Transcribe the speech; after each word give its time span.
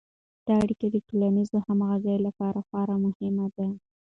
دا 0.45 0.53
اړیکې 0.63 0.87
د 0.91 0.97
ټولنیز 1.07 1.49
همغږي 1.65 2.15
لپاره 2.27 2.59
خورا 2.67 2.95
مهمې 3.05 3.47
دي. 3.55 3.69